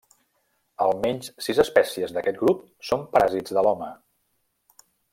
Almenys 0.85 1.29
sis 1.49 1.59
espècies 1.65 2.15
d'aquest 2.17 2.41
grup 2.45 2.65
són 2.91 3.07
paràsits 3.15 3.57
de 3.59 3.67
l'home. 3.69 3.95